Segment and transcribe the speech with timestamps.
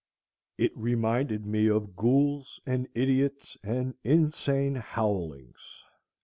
[0.57, 5.59] It reminded me of ghouls and idiots and insane howlings.